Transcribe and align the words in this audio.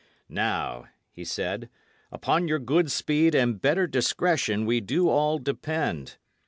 "Now," 0.29 0.85
he 1.11 1.23
said, 1.23 1.69
"upon 2.11 2.47
your 2.47 2.57
good 2.57 2.89
speed 2.91 3.35
and 3.35 3.61
better 3.61 3.85
discretion 3.85 4.65
we 4.65 4.81
do 4.81 5.07
all 5.09 5.37
depend. 5.37 6.17